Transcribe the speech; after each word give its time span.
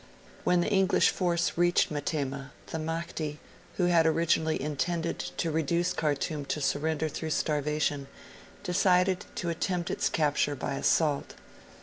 When 0.43 0.61
the 0.61 0.71
English 0.71 1.11
force 1.11 1.51
reached 1.57 1.91
Metemmah, 1.91 2.49
the 2.71 2.79
Mahdi, 2.79 3.37
who 3.77 3.85
had 3.85 4.07
originally 4.07 4.59
intended 4.59 5.19
to 5.37 5.51
reduce 5.51 5.93
Khartoum 5.93 6.45
to 6.45 6.59
surrender 6.59 7.07
through 7.07 7.29
starvation, 7.29 8.07
decided 8.63 9.25
to 9.35 9.49
attempt 9.49 9.91
its 9.91 10.09
capture 10.09 10.55
by 10.55 10.73
assault. 10.73 11.35